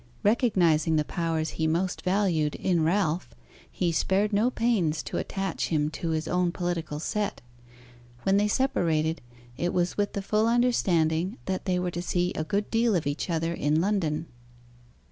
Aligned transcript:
Recognising 0.23 0.95
the 0.95 1.05
powers 1.05 1.51
he 1.51 1.67
most 1.67 2.01
valued 2.01 2.55
in 2.55 2.83
Ralph, 2.83 3.35
he 3.71 3.91
spared 3.91 4.33
no 4.33 4.49
pains 4.49 5.03
to 5.03 5.17
attach 5.19 5.67
him 5.67 5.91
to 5.91 6.09
his 6.09 6.27
own 6.27 6.51
political 6.51 6.99
set. 6.99 7.39
When 8.23 8.37
they 8.37 8.47
separated, 8.47 9.21
it 9.57 9.73
was 9.75 9.97
with 9.97 10.13
the 10.13 10.23
full 10.23 10.47
understanding 10.47 11.37
that 11.45 11.65
they 11.65 11.77
were 11.77 11.91
to 11.91 12.01
see 12.01 12.33
a 12.33 12.43
good 12.43 12.71
deal 12.71 12.95
of 12.95 13.05
each 13.05 13.29
other 13.29 13.53
in 13.53 13.79
London. 13.79 14.25